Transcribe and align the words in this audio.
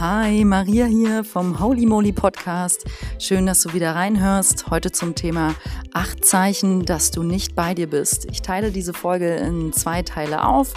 Hi, 0.00 0.44
Maria 0.44 0.86
hier 0.86 1.24
vom 1.24 1.58
Holy 1.58 1.84
Moly 1.84 2.12
Podcast. 2.12 2.84
Schön, 3.18 3.46
dass 3.46 3.62
du 3.62 3.72
wieder 3.72 3.96
reinhörst. 3.96 4.70
Heute 4.70 4.92
zum 4.92 5.16
Thema 5.16 5.56
acht 5.92 6.24
Zeichen, 6.24 6.84
dass 6.84 7.10
du 7.10 7.24
nicht 7.24 7.56
bei 7.56 7.74
dir 7.74 7.90
bist. 7.90 8.24
Ich 8.26 8.40
teile 8.40 8.70
diese 8.70 8.94
Folge 8.94 9.34
in 9.34 9.72
zwei 9.72 10.02
Teile 10.02 10.46
auf 10.46 10.72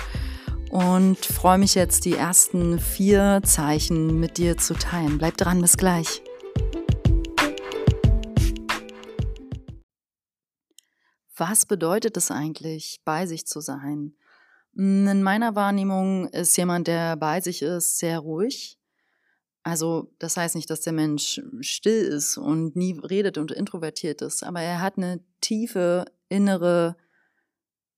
und 0.71 1.23
freue 1.23 1.59
mich 1.59 1.75
jetzt, 1.75 2.05
die 2.05 2.15
ersten 2.15 2.79
vier 2.79 3.41
Zeichen 3.43 4.19
mit 4.19 4.39
dir 4.39 4.57
zu 4.57 4.73
teilen. 4.73 5.19
Bleib 5.19 5.37
dran, 5.37 5.61
bis 5.61 5.77
gleich. 5.77 6.23
Was 11.37 11.67
bedeutet 11.67 12.17
es 12.17 12.31
eigentlich, 12.31 13.01
bei 13.05 13.27
sich 13.27 13.45
zu 13.45 13.61
sein? 13.61 14.15
In 14.75 15.21
meiner 15.21 15.53
Wahrnehmung 15.53 16.27
ist 16.29 16.57
jemand, 16.57 16.87
der 16.87 17.17
bei 17.17 17.39
sich 17.39 17.61
ist, 17.61 17.99
sehr 17.99 18.17
ruhig. 18.17 18.79
Also 19.63 20.11
das 20.17 20.37
heißt 20.37 20.55
nicht, 20.55 20.69
dass 20.69 20.81
der 20.81 20.93
Mensch 20.93 21.41
still 21.61 22.03
ist 22.03 22.37
und 22.37 22.75
nie 22.75 22.99
redet 22.99 23.37
und 23.37 23.51
introvertiert 23.51 24.21
ist, 24.21 24.43
aber 24.43 24.61
er 24.61 24.81
hat 24.81 24.97
eine 24.97 25.23
tiefe 25.39 26.05
innere 26.29 26.95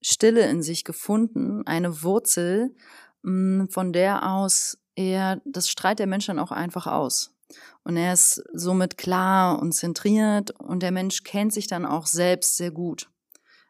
Stille 0.02 0.48
in 0.50 0.62
sich 0.62 0.84
gefunden, 0.84 1.66
eine 1.66 2.02
Wurzel, 2.02 2.74
hm, 3.22 3.68
von 3.70 3.92
der 3.92 4.30
aus 4.30 4.78
er, 4.96 5.40
das 5.44 5.68
strahlt 5.68 5.98
der 5.98 6.06
Mensch 6.06 6.26
dann 6.26 6.38
auch 6.38 6.52
einfach 6.52 6.86
aus. 6.86 7.34
Und 7.82 7.96
er 7.96 8.12
ist 8.12 8.42
somit 8.52 8.96
klar 8.96 9.58
und 9.60 9.72
zentriert 9.72 10.50
und 10.52 10.82
der 10.82 10.92
Mensch 10.92 11.24
kennt 11.24 11.52
sich 11.52 11.66
dann 11.66 11.84
auch 11.84 12.06
selbst 12.06 12.56
sehr 12.56 12.70
gut. 12.70 13.10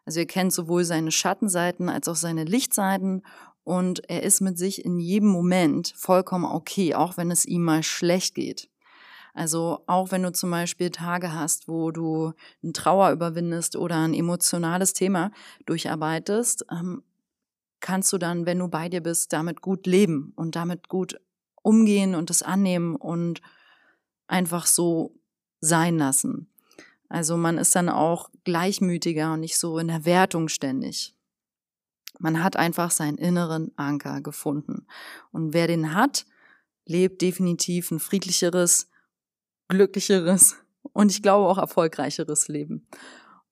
Also 0.05 0.19
er 0.19 0.25
kennt 0.27 0.53
sowohl 0.53 0.83
seine 0.83 1.11
Schattenseiten 1.11 1.89
als 1.89 2.07
auch 2.07 2.15
seine 2.15 2.43
Lichtseiten 2.43 3.23
und 3.65 4.09
er 4.09 4.23
ist 4.23 4.39
mit 4.39 4.57
sich 4.57 4.85
in 4.85 4.99
jedem 4.99 5.27
Moment 5.27 5.93
vollkommen 5.97 6.45
okay, 6.45 6.93
auch 6.93 7.17
wenn 7.17 7.31
es 7.31 7.45
ihm 7.45 7.63
mal 7.63 7.83
schlecht 7.83 8.35
geht. 8.35 8.69
Also 9.33 9.83
auch 9.87 10.11
wenn 10.11 10.23
du 10.23 10.31
zum 10.31 10.51
Beispiel 10.51 10.91
Tage 10.91 11.33
hast, 11.33 11.67
wo 11.67 11.91
du 11.91 12.31
eine 12.63 12.71
Trauer 12.71 13.11
überwindest 13.11 13.75
oder 13.75 13.97
ein 13.97 14.13
emotionales 14.13 14.93
Thema 14.93 15.31
durcharbeitest, 15.65 16.67
ähm, 16.71 17.03
kannst 17.81 18.13
du 18.13 18.17
dann, 18.17 18.45
wenn 18.45 18.59
du 18.59 18.69
bei 18.69 18.87
dir 18.87 19.01
bist, 19.01 19.33
damit 19.33 19.61
gut 19.61 19.87
leben 19.87 20.31
und 20.35 20.55
damit 20.55 20.87
gut 20.87 21.19
umgehen 21.61 22.15
und 22.15 22.29
es 22.29 22.43
annehmen 22.43 22.95
und 22.95 23.41
einfach 24.27 24.67
so 24.67 25.19
sein 25.59 25.97
lassen. 25.97 26.49
Also 27.09 27.35
man 27.35 27.57
ist 27.57 27.75
dann 27.75 27.89
auch 27.89 28.29
gleichmütiger 28.43 29.33
und 29.33 29.39
nicht 29.39 29.57
so 29.57 29.79
in 29.79 29.87
der 29.87 30.05
Wertung 30.05 30.49
ständig. 30.49 31.14
Man 32.19 32.43
hat 32.43 32.55
einfach 32.55 32.91
seinen 32.91 33.17
inneren 33.17 33.71
Anker 33.77 34.21
gefunden. 34.21 34.87
Und 35.31 35.53
wer 35.53 35.67
den 35.67 35.93
hat, 35.93 36.25
lebt 36.85 37.21
definitiv 37.21 37.91
ein 37.91 37.99
friedlicheres, 37.99 38.89
glücklicheres 39.67 40.57
und 40.93 41.11
ich 41.11 41.21
glaube 41.21 41.49
auch 41.49 41.57
erfolgreicheres 41.57 42.47
Leben. 42.47 42.87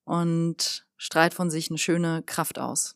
Und 0.06 0.86
strahlt 0.98 1.34
von 1.34 1.50
sich 1.50 1.70
eine 1.70 1.78
schöne 1.78 2.24
Kraft 2.24 2.60
aus. 2.60 2.96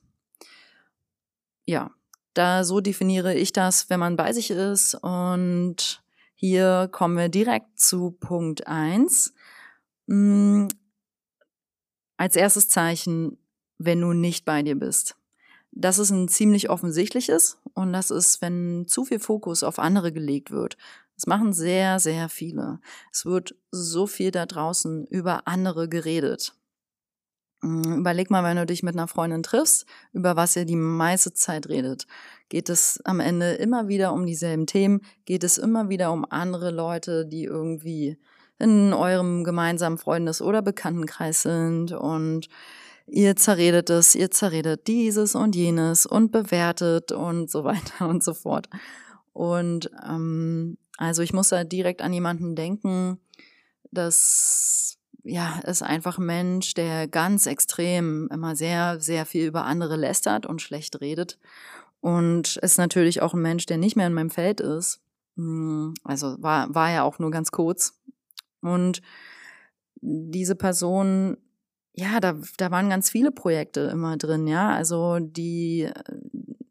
Ja, 1.65 1.91
da 2.33 2.63
so 2.63 2.79
definiere 2.79 3.33
ich 3.33 3.51
das, 3.51 3.89
wenn 3.89 3.99
man 3.99 4.15
bei 4.15 4.31
sich 4.31 4.51
ist. 4.51 4.95
Und 4.95 6.01
hier 6.35 6.87
kommen 6.91 7.17
wir 7.17 7.29
direkt 7.29 7.79
zu 7.79 8.11
Punkt 8.11 8.67
eins 8.67 9.33
hm, 10.07 10.67
als 12.15 12.35
erstes 12.35 12.69
Zeichen, 12.69 13.37
wenn 13.77 14.01
du 14.01 14.13
nicht 14.13 14.45
bei 14.45 14.63
dir 14.63 14.75
bist. 14.75 15.16
Das 15.79 15.99
ist 15.99 16.09
ein 16.09 16.27
ziemlich 16.27 16.71
offensichtliches 16.71 17.59
und 17.75 17.93
das 17.93 18.09
ist, 18.09 18.41
wenn 18.41 18.87
zu 18.87 19.05
viel 19.05 19.19
Fokus 19.19 19.61
auf 19.61 19.77
andere 19.77 20.11
gelegt 20.11 20.49
wird. 20.49 20.75
Das 21.15 21.27
machen 21.27 21.53
sehr, 21.53 21.99
sehr 21.99 22.29
viele. 22.29 22.79
Es 23.11 23.25
wird 23.25 23.55
so 23.69 24.07
viel 24.07 24.31
da 24.31 24.47
draußen 24.47 25.05
über 25.05 25.47
andere 25.47 25.87
geredet. 25.87 26.55
Hm, 27.61 27.99
überleg 27.99 28.31
mal, 28.31 28.43
wenn 28.43 28.57
du 28.57 28.65
dich 28.65 28.81
mit 28.81 28.95
einer 28.95 29.07
Freundin 29.07 29.43
triffst, 29.43 29.85
über 30.13 30.35
was 30.35 30.55
ihr 30.55 30.65
die 30.65 30.75
meiste 30.75 31.33
Zeit 31.33 31.69
redet. 31.69 32.07
Geht 32.49 32.69
es 32.69 32.99
am 33.03 33.19
Ende 33.19 33.53
immer 33.53 33.87
wieder 33.87 34.13
um 34.13 34.25
dieselben 34.25 34.65
Themen? 34.65 35.01
Geht 35.25 35.43
es 35.43 35.59
immer 35.59 35.89
wieder 35.89 36.11
um 36.11 36.25
andere 36.27 36.71
Leute, 36.71 37.27
die 37.27 37.43
irgendwie 37.43 38.17
in 38.57 38.93
eurem 38.93 39.43
gemeinsamen 39.43 39.99
Freundes- 39.99 40.41
oder 40.41 40.63
Bekanntenkreis 40.63 41.43
sind 41.43 41.91
und 41.91 42.47
ihr 43.07 43.35
zerredet 43.35 43.89
es, 43.89 44.15
ihr 44.15 44.31
zerredet 44.31 44.87
dieses 44.87 45.35
und 45.35 45.55
jenes 45.55 46.05
und 46.05 46.31
bewertet 46.31 47.11
und 47.11 47.49
so 47.49 47.63
weiter 47.63 48.07
und 48.07 48.23
so 48.23 48.33
fort. 48.33 48.69
Und 49.33 49.89
ähm, 50.07 50.77
also 50.97 51.21
ich 51.21 51.33
muss 51.33 51.49
da 51.49 51.63
direkt 51.63 52.01
an 52.01 52.13
jemanden 52.13 52.55
denken, 52.55 53.19
das 53.91 54.97
ja 55.23 55.59
ist 55.65 55.83
einfach 55.83 56.17
ein 56.17 56.25
Mensch, 56.25 56.73
der 56.73 57.07
ganz 57.07 57.45
extrem 57.45 58.29
immer 58.31 58.55
sehr, 58.55 58.99
sehr 58.99 59.25
viel 59.25 59.47
über 59.47 59.65
andere 59.65 59.95
lästert 59.95 60.45
und 60.45 60.61
schlecht 60.61 61.01
redet. 61.01 61.37
Und 61.99 62.57
ist 62.57 62.77
natürlich 62.77 63.21
auch 63.21 63.33
ein 63.33 63.41
Mensch, 63.41 63.65
der 63.65 63.77
nicht 63.77 63.95
mehr 63.95 64.07
in 64.07 64.13
meinem 64.13 64.29
Feld 64.29 64.61
ist. 64.61 65.01
Hm, 65.35 65.93
also 66.03 66.41
war, 66.41 66.73
war 66.73 66.91
ja 66.91 67.03
auch 67.03 67.19
nur 67.19 67.31
ganz 67.31 67.51
kurz. 67.51 67.99
Und 68.61 69.01
diese 70.01 70.55
Person, 70.55 71.37
ja, 71.97 72.19
da, 72.19 72.35
da 72.57 72.69
waren 72.69 72.89
ganz 72.89 73.09
viele 73.09 73.31
Projekte 73.31 73.81
immer 73.91 74.17
drin, 74.17 74.45
ja. 74.45 74.69
Also 74.69 75.17
die, 75.19 75.89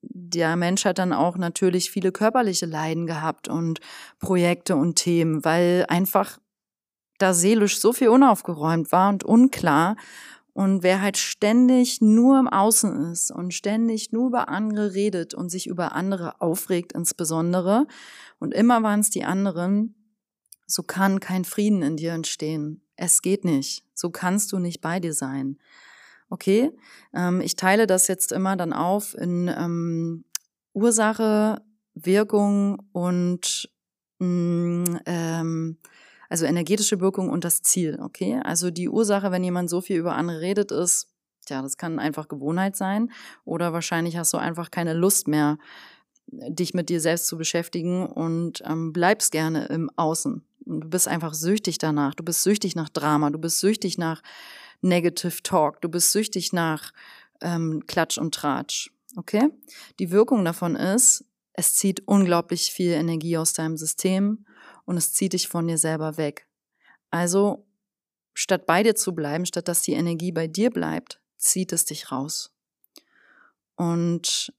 der 0.02 0.54
Mensch 0.54 0.84
hat 0.84 0.98
dann 0.98 1.12
auch 1.12 1.36
natürlich 1.36 1.90
viele 1.90 2.12
körperliche 2.12 2.66
Leiden 2.66 3.06
gehabt 3.06 3.48
und 3.48 3.80
Projekte 4.20 4.76
und 4.76 4.94
Themen, 4.94 5.44
weil 5.44 5.84
einfach 5.88 6.38
da 7.18 7.34
seelisch 7.34 7.80
so 7.80 7.92
viel 7.92 8.08
unaufgeräumt 8.08 8.92
war 8.92 9.08
und 9.08 9.24
unklar. 9.24 9.96
Und 10.52 10.84
wer 10.84 11.02
halt 11.02 11.16
ständig 11.16 12.00
nur 12.00 12.38
im 12.38 12.48
Außen 12.48 13.10
ist 13.10 13.32
und 13.32 13.52
ständig 13.52 14.12
nur 14.12 14.28
über 14.28 14.48
andere 14.48 14.94
redet 14.94 15.34
und 15.34 15.50
sich 15.50 15.66
über 15.66 15.92
andere 15.92 16.40
aufregt 16.40 16.92
insbesondere, 16.92 17.86
und 18.38 18.54
immer 18.54 18.82
waren 18.82 19.00
es 19.00 19.10
die 19.10 19.24
anderen, 19.24 19.94
so 20.66 20.82
kann 20.82 21.20
kein 21.20 21.44
Frieden 21.44 21.82
in 21.82 21.96
dir 21.96 22.12
entstehen. 22.12 22.85
Es 22.96 23.22
geht 23.22 23.44
nicht. 23.44 23.84
So 23.94 24.10
kannst 24.10 24.52
du 24.52 24.58
nicht 24.58 24.80
bei 24.80 25.00
dir 25.00 25.12
sein. 25.12 25.58
Okay, 26.28 26.72
ähm, 27.14 27.40
ich 27.40 27.54
teile 27.54 27.86
das 27.86 28.08
jetzt 28.08 28.32
immer 28.32 28.56
dann 28.56 28.72
auf 28.72 29.14
in 29.16 29.48
ähm, 29.48 30.24
Ursache, 30.72 31.62
Wirkung 31.94 32.82
und 32.92 33.70
mh, 34.18 34.26
mm, 34.26 35.00
ähm, 35.06 35.78
also 36.28 36.44
energetische 36.44 37.00
Wirkung 37.00 37.30
und 37.30 37.44
das 37.44 37.62
Ziel. 37.62 37.98
Okay, 38.02 38.40
also 38.42 38.70
die 38.70 38.88
Ursache, 38.88 39.30
wenn 39.30 39.44
jemand 39.44 39.70
so 39.70 39.80
viel 39.80 39.98
über 39.98 40.16
andere 40.16 40.40
redet, 40.40 40.72
ist, 40.72 41.08
ja, 41.48 41.62
das 41.62 41.76
kann 41.76 42.00
einfach 42.00 42.26
Gewohnheit 42.26 42.76
sein 42.76 43.12
oder 43.44 43.72
wahrscheinlich 43.72 44.16
hast 44.16 44.32
du 44.32 44.38
einfach 44.38 44.72
keine 44.72 44.94
Lust 44.94 45.28
mehr, 45.28 45.58
dich 46.28 46.74
mit 46.74 46.88
dir 46.88 47.00
selbst 47.00 47.26
zu 47.26 47.36
beschäftigen 47.36 48.06
und 48.06 48.62
ähm, 48.66 48.92
bleibst 48.92 49.32
gerne 49.32 49.66
im 49.66 49.90
Außen. 49.96 50.42
Du 50.66 50.88
bist 50.88 51.06
einfach 51.06 51.34
süchtig 51.34 51.78
danach. 51.78 52.14
Du 52.14 52.24
bist 52.24 52.42
süchtig 52.42 52.74
nach 52.74 52.88
Drama. 52.88 53.30
Du 53.30 53.38
bist 53.38 53.60
süchtig 53.60 53.98
nach 53.98 54.22
Negative 54.80 55.42
Talk. 55.42 55.80
Du 55.80 55.88
bist 55.88 56.10
süchtig 56.12 56.52
nach 56.52 56.92
ähm, 57.40 57.84
Klatsch 57.86 58.18
und 58.18 58.34
Tratsch. 58.34 58.90
Okay? 59.16 59.48
Die 59.98 60.10
Wirkung 60.10 60.44
davon 60.44 60.74
ist, 60.74 61.24
es 61.52 61.74
zieht 61.74 62.02
unglaublich 62.06 62.72
viel 62.72 62.92
Energie 62.92 63.38
aus 63.38 63.52
deinem 63.52 63.76
System 63.76 64.44
und 64.84 64.96
es 64.96 65.12
zieht 65.12 65.32
dich 65.32 65.48
von 65.48 65.66
dir 65.66 65.78
selber 65.78 66.16
weg. 66.16 66.46
Also, 67.10 67.66
statt 68.34 68.66
bei 68.66 68.82
dir 68.82 68.94
zu 68.94 69.14
bleiben, 69.14 69.46
statt 69.46 69.68
dass 69.68 69.82
die 69.82 69.94
Energie 69.94 70.32
bei 70.32 70.48
dir 70.48 70.70
bleibt, 70.70 71.20
zieht 71.38 71.72
es 71.72 71.84
dich 71.84 72.10
raus. 72.10 72.52
Und 73.76 74.52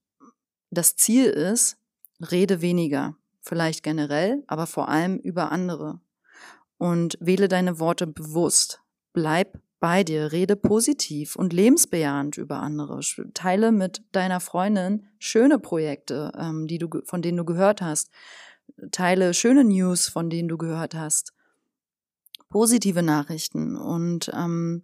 das 0.70 0.96
Ziel 0.96 1.25
ist, 1.25 1.78
rede 2.31 2.62
weniger 2.62 3.16
vielleicht 3.48 3.84
generell, 3.84 4.44
aber 4.48 4.68
vor 4.68 4.90
allem 4.90 5.18
über 5.18 5.52
andere. 5.52 6.00
Und 6.78 7.18
wähle 7.19 7.48
deine 7.48 7.80
Worte 7.80 8.06
bewusst. 8.06 8.81
Bleib 9.14 9.60
bei 9.80 10.04
dir, 10.04 10.31
rede 10.31 10.56
positiv 10.56 11.36
und 11.36 11.54
lebensbejahend 11.54 12.38
über 12.38 12.58
andere. 12.58 13.00
Teile 13.34 13.72
mit 13.72 14.04
deiner 14.12 14.40
Freundin 14.40 15.08
schöne 15.18 15.60
Projekte, 15.60 16.31
ähm, 16.38 16.68
die 16.68 16.78
du, 16.78 16.90
von 17.06 17.22
denen 17.22 17.38
du 17.38 17.46
gehört 17.46 17.81
hast. 17.81 18.12
Teile 18.92 19.34
schöne 19.34 19.63
News, 19.63 20.08
von 20.08 20.30
denen 20.30 20.50
du 20.50 20.58
gehört 20.58 20.94
hast. 20.94 21.34
Positive 22.50 23.02
Nachrichten. 23.02 23.75
Und 23.75 24.31
ähm, 24.36 24.84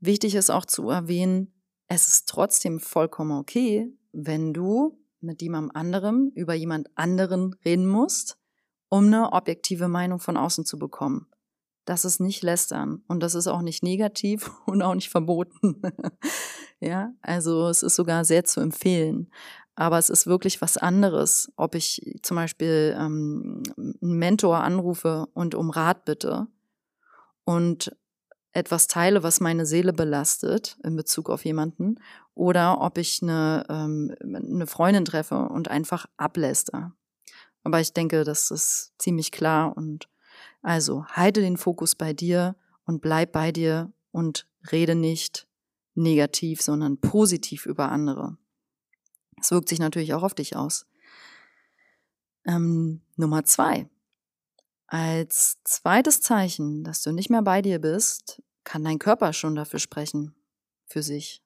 wichtig 0.00 0.34
ist 0.34 0.50
auch 0.50 0.64
zu 0.64 0.90
erwähnen, 0.90 1.52
es 1.88 2.06
ist 2.08 2.28
trotzdem 2.28 2.80
vollkommen 2.80 3.38
okay, 3.38 3.92
wenn 4.12 4.52
du 4.52 4.98
mit 5.20 5.42
jemand 5.42 5.74
anderem 5.76 6.32
über 6.34 6.54
jemand 6.54 6.90
anderen 6.96 7.54
reden 7.64 7.86
musst, 7.86 8.38
um 8.88 9.06
eine 9.06 9.32
objektive 9.32 9.88
Meinung 9.88 10.18
von 10.18 10.36
außen 10.36 10.64
zu 10.64 10.78
bekommen. 10.78 11.26
Das 11.84 12.04
ist 12.04 12.20
nicht 12.20 12.42
lästern 12.42 13.02
und 13.08 13.22
das 13.22 13.34
ist 13.34 13.46
auch 13.46 13.62
nicht 13.62 13.82
negativ 13.82 14.50
und 14.66 14.82
auch 14.82 14.94
nicht 14.94 15.10
verboten. 15.10 15.80
ja, 16.80 17.12
also 17.22 17.68
es 17.68 17.82
ist 17.82 17.96
sogar 17.96 18.24
sehr 18.24 18.44
zu 18.44 18.60
empfehlen. 18.60 19.30
Aber 19.74 19.98
es 19.98 20.10
ist 20.10 20.26
wirklich 20.26 20.60
was 20.60 20.76
anderes, 20.76 21.50
ob 21.56 21.74
ich 21.74 22.18
zum 22.22 22.34
Beispiel 22.34 22.94
ähm, 22.98 23.62
einen 23.78 24.18
Mentor 24.18 24.58
anrufe 24.58 25.28
und 25.32 25.54
um 25.54 25.70
Rat 25.70 26.04
bitte 26.04 26.46
und 27.44 27.96
etwas 28.52 28.86
teile, 28.86 29.22
was 29.22 29.40
meine 29.40 29.66
Seele 29.66 29.92
belastet 29.92 30.76
in 30.84 30.96
Bezug 30.96 31.30
auf 31.30 31.44
jemanden, 31.44 31.98
oder 32.34 32.80
ob 32.80 32.98
ich 32.98 33.22
eine, 33.22 33.64
ähm, 33.68 34.14
eine 34.22 34.66
Freundin 34.66 35.04
treffe 35.04 35.48
und 35.48 35.68
einfach 35.68 36.06
abläster. 36.16 36.92
Aber 37.64 37.80
ich 37.80 37.92
denke, 37.92 38.24
das 38.24 38.50
ist 38.50 38.92
ziemlich 38.98 39.32
klar 39.32 39.76
und 39.76 40.08
also 40.62 41.04
halte 41.06 41.40
den 41.40 41.56
Fokus 41.56 41.94
bei 41.94 42.12
dir 42.12 42.56
und 42.84 43.00
bleib 43.00 43.32
bei 43.32 43.52
dir 43.52 43.92
und 44.10 44.46
rede 44.70 44.94
nicht 44.94 45.46
negativ, 45.94 46.62
sondern 46.62 46.98
positiv 47.00 47.66
über 47.66 47.90
andere. 47.90 48.36
Das 49.36 49.50
wirkt 49.50 49.68
sich 49.68 49.78
natürlich 49.78 50.14
auch 50.14 50.22
auf 50.22 50.34
dich 50.34 50.56
aus. 50.56 50.86
Ähm, 52.44 53.02
Nummer 53.16 53.44
zwei. 53.44 53.88
Als 54.92 55.56
zweites 55.64 56.20
Zeichen, 56.20 56.84
dass 56.84 57.00
du 57.00 57.12
nicht 57.12 57.30
mehr 57.30 57.40
bei 57.40 57.62
dir 57.62 57.78
bist, 57.78 58.42
kann 58.62 58.84
dein 58.84 58.98
Körper 58.98 59.32
schon 59.32 59.54
dafür 59.54 59.78
sprechen, 59.78 60.34
für 60.84 61.02
sich. 61.02 61.42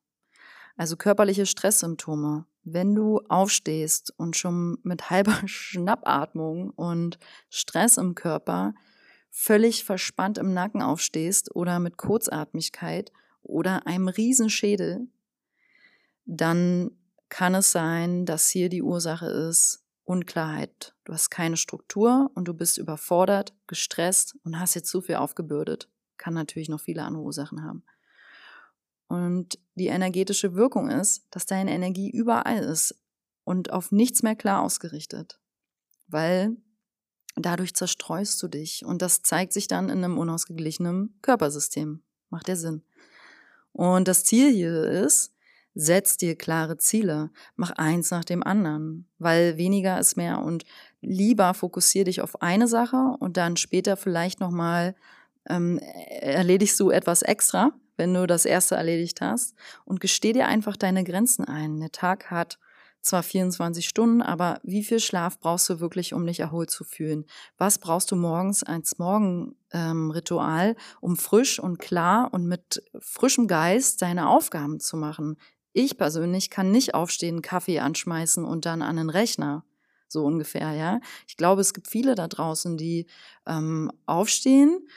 Also 0.77 0.97
körperliche 0.97 1.47
Stresssymptome. 1.47 2.47
Wenn 2.65 2.93
du 2.97 3.21
aufstehst 3.29 4.13
und 4.17 4.37
schon 4.37 4.79
mit 4.83 5.11
halber 5.11 5.39
Schnappatmung 5.47 6.71
und 6.71 7.21
Stress 7.49 7.99
im 7.99 8.17
Körper 8.17 8.75
völlig 9.31 9.85
verspannt 9.85 10.39
im 10.39 10.53
Nacken 10.53 10.83
aufstehst 10.83 11.55
oder 11.55 11.79
mit 11.79 11.99
Kurzatmigkeit 11.99 13.13
oder 13.45 13.87
einem 13.87 14.09
Riesenschädel, 14.09 15.07
dann 16.25 16.91
kann 17.29 17.55
es 17.55 17.71
sein, 17.71 18.27
dass 18.27 18.49
hier 18.49 18.69
die 18.69 18.83
Ursache 18.83 19.27
ist 19.27 19.86
Unklarheit. 20.07 20.95
Du 21.05 21.13
hast 21.13 21.31
keine 21.31 21.57
Struktur 21.57 22.31
und 22.35 22.47
du 22.49 22.55
bist 22.55 22.79
überfordert, 22.79 23.53
gestresst 23.67 24.37
und 24.45 24.59
hast 24.59 24.75
jetzt 24.75 24.89
zu 24.89 25.03
viel 25.03 25.17
aufgebürdet. 25.17 25.91
Kann 26.17 26.33
natürlich 26.33 26.69
noch 26.69 26.81
viele 26.81 27.03
andere 27.03 27.23
Ursachen 27.23 27.63
haben. 27.63 27.85
Und 29.09 29.59
die 29.75 29.89
energetische 29.89 30.55
Wirkung 30.55 30.89
ist, 30.89 31.27
dass 31.31 31.47
deine 31.47 31.73
Energie 31.73 32.11
überall 32.11 32.59
ist 32.59 32.99
und 33.45 33.73
auf 33.73 33.93
nichts 33.93 34.23
mehr 34.23 34.37
klar 34.37 34.63
ausgerichtet. 34.63 35.39
Weil 36.07 36.57
dadurch 37.35 37.75
zerstreust 37.75 38.43
du 38.43 38.49
dich 38.49 38.85
und 38.85 39.03
das 39.03 39.23
zeigt 39.23 39.53
sich 39.53 39.69
dann 39.69 39.89
in 39.89 40.03
einem 40.03 40.19
unausgeglichenen 40.19 41.19
Körpersystem. 41.21 42.03
Macht 42.31 42.49
der 42.49 42.57
Sinn. 42.57 42.83
Und 43.73 44.09
das 44.09 44.25
Ziel 44.25 44.53
hier 44.53 44.85
ist, 44.85 45.36
setz 45.77 46.17
dir 46.17 46.37
klare 46.37 46.79
Ziele, 46.79 47.31
mach 47.55 47.71
eins 47.73 48.11
nach 48.11 48.25
dem 48.25 48.43
anderen, 48.43 49.07
weil 49.19 49.59
weniger 49.59 50.01
ist 50.01 50.17
mehr 50.17 50.41
und 50.41 50.65
lieber 51.03 51.53
fokussier 51.53 52.05
dich 52.05 52.23
auf 52.23 52.41
eine 52.41 52.67
Sache 52.67 53.15
und 53.21 53.37
dann 53.37 53.59
später 53.59 53.99
vielleicht 53.99 54.41
nochmal 54.41 54.95
ähm, 55.49 55.79
erledigst 55.79 56.81
du 56.81 56.91
etwas 56.91 57.21
extra, 57.21 57.73
wenn 57.99 58.15
du 58.15 58.27
das 58.27 58.47
erste 58.47 58.75
erledigt 58.75 59.21
hast 59.21 59.55
und 59.85 60.01
gesteh 60.01 60.33
dir 60.33 60.47
einfach 60.47 60.79
deine 60.79 61.05
Grenzen 61.05 61.45
ein. 61.45 61.79
Der 61.79 61.93
Tag 61.93 62.31
hat 62.31 62.59
zwar 63.03 63.23
24 63.23 63.87
Stunden, 63.87 64.21
aber 64.21 64.59
wie 64.63 64.83
viel 64.83 64.99
Schlaf 64.99 65.39
brauchst 65.39 65.69
du 65.69 65.79
wirklich, 65.79 66.13
um 66.13 66.27
dich 66.27 66.41
erholt 66.41 66.71
zu 66.71 66.85
fühlen? 66.85 67.27
Was 67.57 67.79
brauchst 67.79 68.11
du 68.11 68.17
morgens 68.17 68.63
als 68.63 68.99
Morgenritual, 68.99 70.71
ähm, 70.71 70.77
um 71.01 71.17
frisch 71.17 71.61
und 71.61 71.79
klar 71.79 72.33
und 72.33 72.47
mit 72.47 72.83
frischem 72.99 73.47
Geist 73.47 74.03
deine 74.03 74.29
Aufgaben 74.29 74.81
zu 74.81 74.97
machen? 74.97 75.37
Ich 75.79 75.99
persönlich 75.99 76.49
kann 76.49 76.71
nicht 76.71 76.95
aufstehen, 76.95 77.43
Kaffee 77.43 77.81
anschmeißen 77.81 78.47
und 78.47 78.65
dann 78.65 78.81
an 78.81 78.97
den 78.97 79.11
Rechner. 79.11 79.63
So 80.09 80.25
ungefähr, 80.25 80.73
ja. 80.73 81.01
Ich 81.29 81.37
glaube, 81.37 81.61
es 81.61 81.75
gibt 81.75 81.89
viele 81.89 82.15
da 82.15 82.29
draußen, 82.29 82.79
die 82.79 83.07
ähm, 83.47 83.93
aufstehen, 84.07 84.89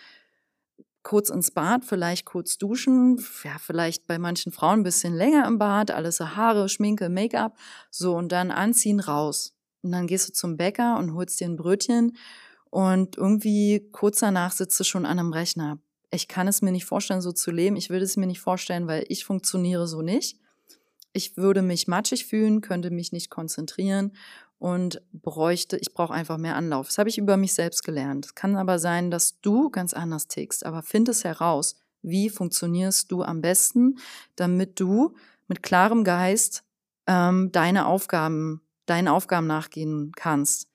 kurz 1.04 1.30
ins 1.32 1.52
Bad, 1.52 1.84
vielleicht 1.84 2.26
kurz 2.26 2.58
duschen, 2.58 3.22
ja, 3.44 3.58
vielleicht 3.60 4.08
bei 4.08 4.18
manchen 4.20 4.54
Frauen 4.54 4.80
ein 4.80 4.84
bisschen 4.84 5.14
länger 5.14 5.46
im 5.48 5.60
Bad, 5.60 5.92
alles 5.92 6.22
Haare, 6.22 6.70
Schminke, 6.70 7.10
Make-up, 7.10 7.58
so 7.92 8.16
und 8.16 8.32
dann 8.32 8.50
anziehen, 8.50 9.02
raus. 9.02 9.54
Und 9.82 9.92
dann 9.92 10.08
gehst 10.08 10.30
du 10.30 10.34
zum 10.34 10.56
Bäcker 10.56 10.98
und 10.98 11.14
holst 11.14 11.42
dir 11.42 11.50
ein 11.50 11.58
Brötchen 11.58 12.16
und 12.70 13.18
irgendwie 13.18 13.90
kurz 13.92 14.20
danach 14.20 14.54
sitzt 14.54 14.80
du 14.80 14.86
schon 14.86 15.06
an 15.06 15.20
einem 15.20 15.34
Rechner. 15.34 15.80
Ich 16.10 16.30
kann 16.30 16.48
es 16.48 16.62
mir 16.62 16.72
nicht 16.72 16.86
vorstellen, 16.86 17.20
so 17.20 17.34
zu 17.34 17.52
leben. 17.52 17.76
Ich 17.76 17.90
will 17.90 18.02
es 18.02 18.16
mir 18.16 18.28
nicht 18.28 18.40
vorstellen, 18.40 18.88
weil 18.88 19.04
ich 19.10 19.26
funktioniere 19.26 19.86
so 19.86 20.02
nicht. 20.02 20.40
Ich 21.14 21.38
würde 21.38 21.62
mich 21.62 21.88
matschig 21.88 22.26
fühlen, 22.26 22.62
könnte 22.62 22.92
mich 22.92 23.12
nicht 23.12 23.30
konzentrieren 23.30 24.14
und 24.60 25.02
bräuchte, 25.14 25.78
ich 25.78 25.94
brauche 25.94 26.14
einfach 26.14 26.38
mehr 26.38 26.56
Anlauf. 26.56 26.88
Das 26.88 26.98
habe 26.98 27.10
ich 27.10 27.18
über 27.18 27.38
mich 27.38 27.54
selbst 27.54 27.84
gelernt. 27.84 28.26
Es 28.28 28.36
kann 28.36 28.56
aber 28.56 28.78
sein, 28.78 29.10
dass 29.10 29.40
du 29.42 29.70
ganz 29.70 29.94
anders 29.94 30.28
tickst, 30.28 30.66
aber 30.66 30.84
find 30.84 31.10
es 31.10 31.24
heraus, 31.24 31.76
wie 32.02 32.30
funktionierst 32.30 33.12
du 33.12 33.24
am 33.24 33.42
besten, 33.42 33.98
damit 34.36 34.80
du 34.80 35.16
mit 35.48 35.64
klarem 35.64 36.04
Geist 36.04 36.64
ähm, 37.08 37.52
deine 37.52 37.88
Aufgaben, 37.88 38.62
deinen 38.86 39.08
Aufgaben 39.08 39.48
nachgehen 39.48 40.12
kannst. 40.16 40.68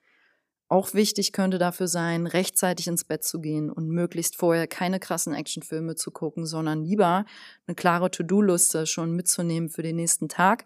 Auch 0.74 0.92
wichtig 0.92 1.30
könnte 1.30 1.58
dafür 1.58 1.86
sein, 1.86 2.26
rechtzeitig 2.26 2.88
ins 2.88 3.04
Bett 3.04 3.22
zu 3.22 3.40
gehen 3.40 3.70
und 3.70 3.90
möglichst 3.90 4.34
vorher 4.34 4.66
keine 4.66 4.98
krassen 4.98 5.32
Actionfilme 5.32 5.94
zu 5.94 6.10
gucken, 6.10 6.46
sondern 6.46 6.82
lieber 6.82 7.26
eine 7.68 7.76
klare 7.76 8.10
To-Do-Liste 8.10 8.84
schon 8.84 9.12
mitzunehmen 9.12 9.68
für 9.68 9.84
den 9.84 9.94
nächsten 9.94 10.28
Tag 10.28 10.64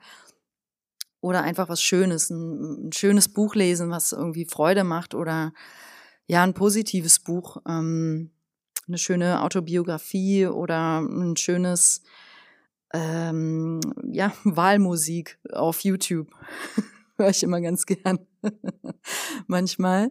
oder 1.20 1.42
einfach 1.42 1.68
was 1.68 1.82
Schönes, 1.82 2.30
ein, 2.30 2.86
ein, 2.86 2.92
schönes 2.94 3.28
Buch 3.28 3.54
lesen, 3.54 3.90
was 3.90 4.12
irgendwie 4.12 4.46
Freude 4.46 4.82
macht 4.82 5.14
oder 5.14 5.52
ja, 6.26 6.42
ein 6.42 6.54
positives 6.54 7.18
Buch, 7.18 7.58
ähm, 7.68 8.30
eine 8.86 8.96
schöne 8.96 9.42
Autobiografie 9.42 10.46
oder 10.46 11.00
ein 11.00 11.36
schönes 11.36 12.02
ähm, 12.94 13.82
ja, 14.10 14.32
Wahlmusik 14.44 15.38
auf 15.52 15.84
YouTube. 15.84 16.30
Höre 17.18 17.28
ich 17.28 17.42
immer 17.42 17.60
ganz 17.60 17.84
gern. 17.84 18.20
manchmal. 19.46 20.10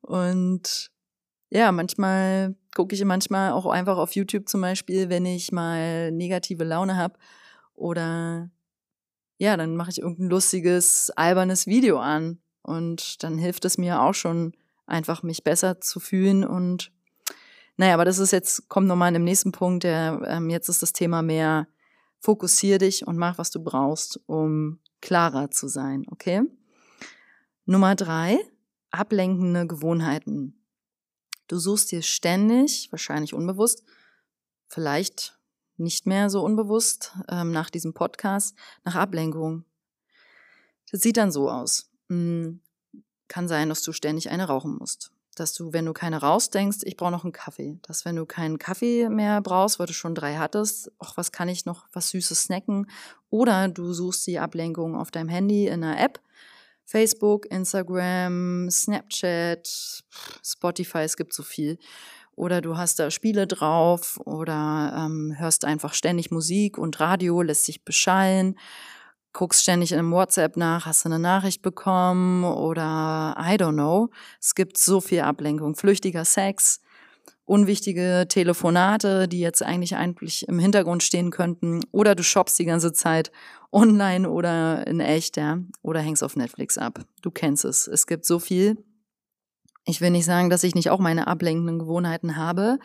Und 0.00 0.90
ja, 1.50 1.72
manchmal 1.72 2.56
gucke 2.74 2.94
ich 2.94 3.04
manchmal 3.04 3.52
auch 3.52 3.66
einfach 3.66 3.98
auf 3.98 4.14
YouTube 4.14 4.48
zum 4.48 4.60
Beispiel, 4.60 5.08
wenn 5.08 5.26
ich 5.26 5.52
mal 5.52 6.10
negative 6.12 6.64
Laune 6.64 6.96
habe 6.96 7.18
oder 7.74 8.50
ja, 9.38 9.56
dann 9.56 9.76
mache 9.76 9.90
ich 9.90 10.00
irgendein 10.00 10.28
lustiges, 10.28 11.10
albernes 11.10 11.66
Video 11.66 11.98
an. 11.98 12.38
Und 12.62 13.22
dann 13.22 13.38
hilft 13.38 13.64
es 13.64 13.78
mir 13.78 14.00
auch 14.02 14.14
schon, 14.14 14.54
einfach 14.86 15.22
mich 15.22 15.44
besser 15.44 15.80
zu 15.80 16.00
fühlen. 16.00 16.44
Und 16.44 16.92
naja, 17.76 17.94
aber 17.94 18.04
das 18.04 18.18
ist 18.18 18.32
jetzt, 18.32 18.68
kommt 18.68 18.86
nochmal 18.86 19.08
in 19.08 19.14
dem 19.14 19.24
nächsten 19.24 19.52
Punkt, 19.52 19.84
der, 19.84 20.22
ähm, 20.26 20.50
jetzt 20.50 20.68
ist 20.68 20.82
das 20.82 20.92
Thema 20.92 21.22
mehr, 21.22 21.68
fokussier 22.18 22.78
dich 22.78 23.06
und 23.06 23.18
mach, 23.18 23.38
was 23.38 23.50
du 23.50 23.62
brauchst, 23.62 24.20
um 24.26 24.80
klarer 25.00 25.50
zu 25.50 25.68
sein, 25.68 26.06
okay? 26.10 26.42
Nummer 27.68 27.96
drei, 27.96 28.38
ablenkende 28.92 29.66
Gewohnheiten. 29.66 30.54
Du 31.48 31.58
suchst 31.58 31.90
dir 31.90 32.00
ständig, 32.00 32.92
wahrscheinlich 32.92 33.34
unbewusst, 33.34 33.82
vielleicht 34.68 35.36
nicht 35.76 36.06
mehr 36.06 36.30
so 36.30 36.44
unbewusst 36.44 37.12
ähm, 37.28 37.50
nach 37.50 37.68
diesem 37.68 37.92
Podcast 37.92 38.56
nach 38.84 38.94
Ablenkung. 38.94 39.64
Das 40.92 41.00
sieht 41.00 41.16
dann 41.16 41.32
so 41.32 41.50
aus. 41.50 41.90
Hm, 42.08 42.60
kann 43.26 43.48
sein, 43.48 43.68
dass 43.68 43.82
du 43.82 43.90
ständig 43.90 44.30
eine 44.30 44.44
rauchen 44.44 44.76
musst. 44.76 45.10
Dass 45.34 45.52
du, 45.52 45.72
wenn 45.72 45.86
du 45.86 45.92
keine 45.92 46.18
rausdenkst, 46.18 46.84
ich 46.84 46.96
brauche 46.96 47.10
noch 47.10 47.24
einen 47.24 47.32
Kaffee. 47.32 47.80
Dass 47.82 48.04
wenn 48.04 48.14
du 48.14 48.26
keinen 48.26 48.60
Kaffee 48.60 49.08
mehr 49.08 49.40
brauchst, 49.42 49.80
weil 49.80 49.88
du 49.88 49.92
schon 49.92 50.14
drei 50.14 50.36
hattest, 50.36 50.92
ach, 51.00 51.16
was 51.16 51.32
kann 51.32 51.48
ich 51.48 51.66
noch, 51.66 51.88
was 51.92 52.10
Süßes 52.10 52.44
snacken? 52.44 52.88
Oder 53.28 53.66
du 53.66 53.92
suchst 53.92 54.24
die 54.28 54.38
Ablenkung 54.38 54.94
auf 54.94 55.10
deinem 55.10 55.28
Handy 55.28 55.66
in 55.66 55.82
einer 55.82 56.00
App. 56.00 56.20
Facebook, 56.86 57.46
Instagram, 57.50 58.70
Snapchat, 58.70 59.68
Spotify, 60.42 61.00
es 61.00 61.16
gibt 61.16 61.34
so 61.34 61.42
viel 61.42 61.78
oder 62.36 62.60
du 62.60 62.76
hast 62.76 62.98
da 62.98 63.10
Spiele 63.10 63.46
drauf 63.46 64.20
oder 64.24 64.94
ähm, 64.96 65.34
hörst 65.36 65.64
einfach 65.64 65.94
ständig 65.94 66.30
Musik 66.30 66.78
und 66.78 67.00
Radio 67.00 67.42
lässt 67.42 67.64
sich 67.64 67.84
beschallen, 67.84 68.58
guckst 69.32 69.62
ständig 69.62 69.92
in 69.92 69.98
einem 69.98 70.12
WhatsApp 70.12 70.56
nach, 70.56 70.86
hast 70.86 71.04
du 71.04 71.08
eine 71.08 71.18
Nachricht 71.18 71.62
bekommen 71.62 72.44
oder 72.44 73.34
I 73.38 73.56
don't 73.56 73.72
know. 73.72 74.10
Es 74.40 74.54
gibt 74.54 74.78
so 74.78 75.00
viel 75.00 75.20
Ablenkung, 75.20 75.74
flüchtiger 75.74 76.24
Sex, 76.24 76.80
unwichtige 77.46 78.26
Telefonate, 78.28 79.28
die 79.28 79.40
jetzt 79.40 79.62
eigentlich 79.62 79.96
eigentlich 79.96 80.46
im 80.48 80.58
Hintergrund 80.58 81.02
stehen 81.02 81.30
könnten 81.30 81.82
oder 81.92 82.14
du 82.14 82.22
shoppst 82.22 82.58
die 82.58 82.66
ganze 82.66 82.92
Zeit 82.92 83.32
online 83.72 84.28
oder 84.28 84.86
in 84.86 85.00
echt, 85.00 85.36
ja, 85.38 85.58
oder 85.82 86.00
hängst 86.00 86.22
auf 86.22 86.36
Netflix 86.36 86.76
ab. 86.76 87.00
Du 87.22 87.30
kennst 87.30 87.64
es. 87.64 87.86
Es 87.86 88.06
gibt 88.06 88.26
so 88.26 88.38
viel 88.38 88.76
ich 89.86 90.00
will 90.00 90.10
nicht 90.10 90.24
sagen, 90.24 90.50
dass 90.50 90.64
ich 90.64 90.74
nicht 90.74 90.90
auch 90.90 90.98
meine 90.98 91.28
ablenkenden 91.28 91.78
Gewohnheiten 91.78 92.36
habe. 92.36 92.78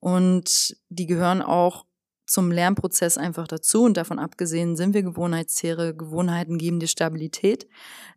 Und 0.00 0.76
die 0.88 1.06
gehören 1.06 1.42
auch 1.42 1.84
zum 2.26 2.50
Lernprozess 2.50 3.18
einfach 3.18 3.46
dazu 3.46 3.84
und 3.84 3.96
davon 3.96 4.18
abgesehen 4.18 4.74
sind 4.74 4.94
wir 4.94 5.02
Gewohnheitstiere. 5.02 5.94
Gewohnheiten 5.94 6.56
geben 6.56 6.80
dir 6.80 6.86
Stabilität. 6.88 7.68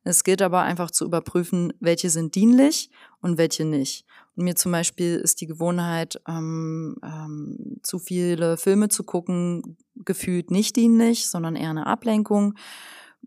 Es 0.04 0.24
gilt 0.24 0.42
aber 0.42 0.62
einfach 0.62 0.90
zu 0.90 1.04
überprüfen, 1.04 1.74
welche 1.82 2.10
sind 2.10 2.34
dienlich 2.36 2.90
und 3.22 3.38
welche 3.38 3.66
nicht. 3.66 4.05
Mir 4.36 4.56
zum 4.56 4.72
Beispiel 4.72 5.16
ist 5.16 5.40
die 5.40 5.48
Gewohnheit, 5.48 6.20
ähm, 6.28 6.98
ähm, 7.04 7.80
zu 7.84 8.00
viele 8.00 8.58
Filme 8.58 8.90
zu 8.90 9.04
gucken, 9.04 9.78
gefühlt 9.96 10.52
nicht 10.52 10.76
dienlich, 10.76 11.28
sondern 11.28 11.56
eher 11.56 11.70
eine 11.70 11.88
Ablenkung. 11.88 12.56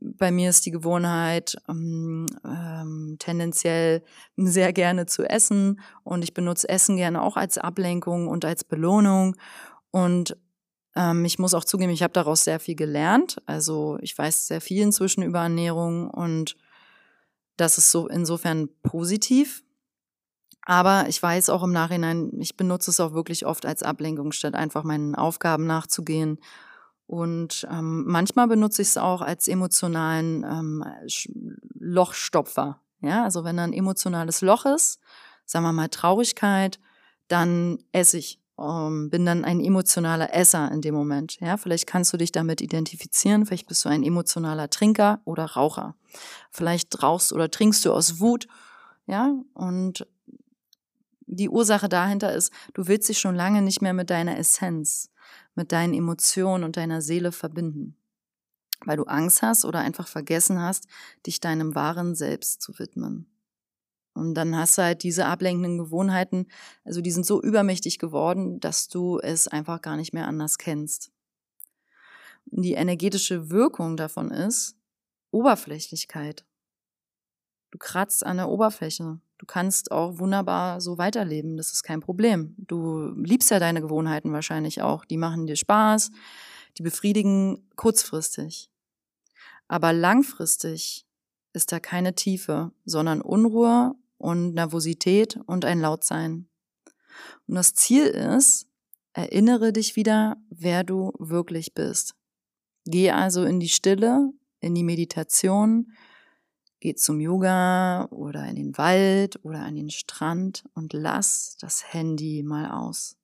Bei 0.00 0.30
mir 0.30 0.50
ist 0.50 0.66
die 0.66 0.70
Gewohnheit, 0.70 1.56
ähm, 1.68 2.26
ähm, 2.44 3.16
tendenziell 3.18 4.04
sehr 4.36 4.72
gerne 4.72 5.06
zu 5.06 5.24
essen 5.24 5.80
und 6.04 6.22
ich 6.22 6.34
benutze 6.34 6.68
Essen 6.68 6.96
gerne 6.96 7.22
auch 7.22 7.36
als 7.36 7.58
Ablenkung 7.58 8.28
und 8.28 8.44
als 8.44 8.62
Belohnung. 8.62 9.34
Und 9.90 10.36
ähm, 10.94 11.24
ich 11.24 11.38
muss 11.38 11.54
auch 11.54 11.64
zugeben, 11.64 11.90
ich 11.90 12.02
habe 12.02 12.12
daraus 12.12 12.44
sehr 12.44 12.60
viel 12.60 12.74
gelernt. 12.74 13.38
Also 13.46 13.98
ich 14.02 14.16
weiß 14.16 14.48
sehr 14.48 14.60
viel 14.60 14.82
inzwischen 14.82 15.22
über 15.22 15.40
Ernährung 15.40 16.10
und 16.10 16.56
das 17.56 17.78
ist 17.78 17.90
so 17.90 18.08
insofern 18.08 18.68
positiv. 18.82 19.64
Aber 20.68 21.06
ich 21.08 21.22
weiß 21.22 21.48
auch 21.48 21.62
im 21.62 21.72
Nachhinein, 21.72 22.30
ich 22.38 22.54
benutze 22.54 22.90
es 22.90 23.00
auch 23.00 23.14
wirklich 23.14 23.46
oft 23.46 23.64
als 23.64 23.82
Ablenkung, 23.82 24.32
statt 24.32 24.54
einfach 24.54 24.84
meinen 24.84 25.14
Aufgaben 25.14 25.66
nachzugehen 25.66 26.38
und 27.06 27.66
ähm, 27.70 28.04
manchmal 28.06 28.48
benutze 28.48 28.82
ich 28.82 28.88
es 28.88 28.98
auch 28.98 29.22
als 29.22 29.48
emotionalen 29.48 30.44
ähm, 30.44 30.84
Lochstopfer. 31.78 32.82
Ja, 33.00 33.24
also 33.24 33.44
wenn 33.44 33.56
da 33.56 33.64
ein 33.64 33.72
emotionales 33.72 34.42
Loch 34.42 34.66
ist, 34.66 35.00
sagen 35.46 35.64
wir 35.64 35.72
mal 35.72 35.88
Traurigkeit, 35.88 36.78
dann 37.28 37.78
esse 37.92 38.18
ich. 38.18 38.38
Ähm, 38.58 39.08
bin 39.08 39.24
dann 39.24 39.46
ein 39.46 39.60
emotionaler 39.60 40.34
Esser 40.34 40.70
in 40.70 40.82
dem 40.82 40.94
Moment. 40.94 41.40
Ja, 41.40 41.56
vielleicht 41.56 41.86
kannst 41.86 42.12
du 42.12 42.18
dich 42.18 42.32
damit 42.32 42.60
identifizieren. 42.60 43.46
Vielleicht 43.46 43.68
bist 43.68 43.86
du 43.86 43.88
ein 43.88 44.02
emotionaler 44.02 44.68
Trinker 44.68 45.22
oder 45.24 45.46
Raucher. 45.46 45.94
Vielleicht 46.50 47.02
rauchst 47.02 47.32
oder 47.32 47.50
trinkst 47.50 47.86
du 47.86 47.92
aus 47.94 48.20
Wut. 48.20 48.48
Ja, 49.06 49.32
und 49.54 50.06
die 51.28 51.48
Ursache 51.48 51.88
dahinter 51.88 52.32
ist, 52.32 52.52
du 52.74 52.88
willst 52.88 53.08
dich 53.08 53.18
schon 53.18 53.34
lange 53.34 53.62
nicht 53.62 53.82
mehr 53.82 53.92
mit 53.92 54.10
deiner 54.10 54.38
Essenz, 54.38 55.10
mit 55.54 55.72
deinen 55.72 55.94
Emotionen 55.94 56.64
und 56.64 56.76
deiner 56.76 57.02
Seele 57.02 57.32
verbinden, 57.32 57.96
weil 58.84 58.96
du 58.96 59.04
Angst 59.04 59.42
hast 59.42 59.64
oder 59.64 59.80
einfach 59.80 60.08
vergessen 60.08 60.60
hast, 60.60 60.88
dich 61.26 61.40
deinem 61.40 61.74
wahren 61.74 62.14
Selbst 62.14 62.62
zu 62.62 62.78
widmen. 62.78 63.26
Und 64.14 64.34
dann 64.34 64.56
hast 64.56 64.78
du 64.78 64.82
halt 64.82 65.02
diese 65.04 65.26
ablenkenden 65.26 65.78
Gewohnheiten, 65.78 66.46
also 66.84 67.00
die 67.00 67.12
sind 67.12 67.24
so 67.24 67.40
übermächtig 67.40 67.98
geworden, 67.98 68.58
dass 68.58 68.88
du 68.88 69.20
es 69.20 69.46
einfach 69.46 69.80
gar 69.80 69.96
nicht 69.96 70.12
mehr 70.12 70.26
anders 70.26 70.58
kennst. 70.58 71.12
Und 72.46 72.62
die 72.62 72.72
energetische 72.72 73.50
Wirkung 73.50 73.96
davon 73.96 74.30
ist 74.30 74.76
Oberflächlichkeit. 75.30 76.47
Du 77.70 77.78
kratzt 77.78 78.24
an 78.24 78.38
der 78.38 78.48
Oberfläche. 78.48 79.20
Du 79.38 79.46
kannst 79.46 79.92
auch 79.92 80.18
wunderbar 80.18 80.80
so 80.80 80.98
weiterleben, 80.98 81.56
das 81.56 81.72
ist 81.72 81.84
kein 81.84 82.00
Problem. 82.00 82.54
Du 82.58 83.12
liebst 83.14 83.50
ja 83.50 83.60
deine 83.60 83.80
Gewohnheiten 83.80 84.32
wahrscheinlich 84.32 84.82
auch. 84.82 85.04
Die 85.04 85.16
machen 85.16 85.46
dir 85.46 85.56
Spaß, 85.56 86.10
die 86.76 86.82
befriedigen 86.82 87.68
kurzfristig. 87.76 88.68
Aber 89.68 89.92
langfristig 89.92 91.06
ist 91.52 91.70
da 91.70 91.78
keine 91.78 92.14
Tiefe, 92.14 92.72
sondern 92.84 93.20
Unruhe 93.20 93.94
und 94.16 94.54
Nervosität 94.54 95.38
und 95.46 95.64
ein 95.64 95.80
Lautsein. 95.80 96.48
Und 97.46 97.54
das 97.54 97.74
Ziel 97.74 98.06
ist, 98.06 98.66
erinnere 99.12 99.72
dich 99.72 99.94
wieder, 99.94 100.36
wer 100.50 100.84
du 100.84 101.12
wirklich 101.18 101.74
bist. 101.74 102.14
Geh 102.84 103.10
also 103.10 103.44
in 103.44 103.60
die 103.60 103.68
Stille, 103.68 104.32
in 104.60 104.74
die 104.74 104.84
Meditation, 104.84 105.92
Geh 106.80 106.94
zum 106.94 107.18
Yoga 107.20 108.06
oder 108.10 108.46
in 108.46 108.54
den 108.54 108.78
Wald 108.78 109.44
oder 109.44 109.60
an 109.60 109.74
den 109.74 109.90
Strand 109.90 110.64
und 110.74 110.92
lass 110.92 111.56
das 111.60 111.92
Handy 111.92 112.42
mal 112.44 112.70
aus. 112.70 113.16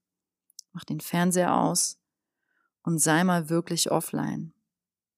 Mach 0.72 0.84
den 0.84 1.00
Fernseher 1.00 1.56
aus 1.56 2.00
und 2.82 2.98
sei 2.98 3.22
mal 3.22 3.48
wirklich 3.48 3.92
offline. 3.92 4.52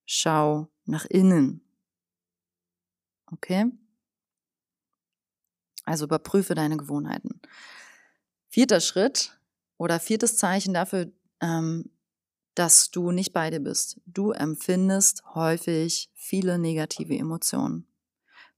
Schau 0.05 0.69
nach 0.85 1.07
innen. 1.07 1.63
Okay? 3.33 3.73
Also 5.85 6.05
überprüfe 6.05 6.55
deine 6.55 6.77
Gewohnheiten. 6.77 7.41
Vierter 8.49 8.81
Schritt 8.81 9.39
oder 9.79 9.99
viertes 9.99 10.37
Zeichen 10.37 10.75
dafür, 10.75 11.11
ähm, 11.41 11.91
dass 12.55 12.91
du 12.91 13.13
nicht 13.13 13.33
bei 13.33 13.51
dir 13.51 13.61
bist. 13.61 14.01
Du 14.07 14.33
empfindest 14.33 15.25
häufig 15.35 16.11
viele 16.15 16.59
negative 16.59 17.17
Emotionen. 17.17 17.87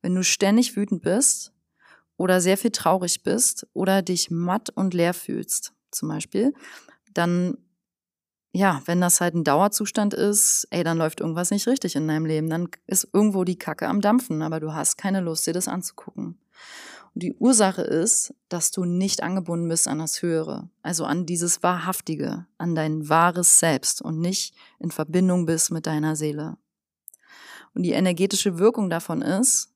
Wenn 0.02 0.14
du 0.14 0.23
ständig 0.23 0.76
wütend 0.76 1.02
bist 1.02 1.52
oder 2.17 2.40
sehr 2.40 2.57
viel 2.57 2.71
traurig 2.71 3.23
bist 3.23 3.67
oder 3.73 4.02
dich 4.02 4.31
matt 4.31 4.71
und 4.71 4.95
leer 4.95 5.14
fühlst, 5.14 5.73
zum 5.90 6.09
Beispiel, 6.09 6.52
dann, 7.14 7.59
ja, 8.52 8.83
wenn 8.87 9.00
das 9.00 9.21
halt 9.21 9.35
ein 9.35 9.45
Dauerzustand 9.45 10.14
ist, 10.14 10.67
ey, 10.71 10.85
dann 10.85 10.99
läuft 10.99 11.21
irgendwas 11.21 11.50
nicht 11.50 11.67
richtig 11.67 11.97
in 11.97 12.09
deinem 12.09 12.26
Leben. 12.26 12.50
Dann 12.50 12.69
ist 12.87 13.09
irgendwo 13.12 13.45
die 13.45 13.59
Kacke 13.59 13.88
am 13.88 14.00
Dampfen, 14.00 14.43
aber 14.43 14.61
du 14.61 14.75
hast 14.75 14.99
keine 14.99 15.21
Lust, 15.21 15.47
dir 15.47 15.52
das 15.52 15.69
anzugucken. 15.69 16.38
Und 17.14 17.23
die 17.23 17.35
Ursache 17.35 17.83
ist, 17.83 18.35
dass 18.49 18.71
du 18.71 18.85
nicht 18.85 19.23
angebunden 19.23 19.69
bist 19.69 19.88
an 19.88 19.99
das 19.99 20.23
Höhere, 20.23 20.71
also 20.83 21.05
an 21.05 21.26
dieses 21.26 21.62
Wahrhaftige, 21.62 22.47
an 22.59 22.75
dein 22.75 23.09
wahres 23.09 23.59
Selbst 23.59 24.02
und 24.02 24.21
nicht 24.21 24.55
in 24.78 24.90
Verbindung 24.90 25.47
bist 25.47 25.71
mit 25.71 25.87
deiner 25.87 26.17
Seele. 26.17 26.59
Und 27.75 27.83
die 27.83 27.93
energetische 27.93 28.59
Wirkung 28.59 28.90
davon 28.90 29.23
ist, 29.23 29.68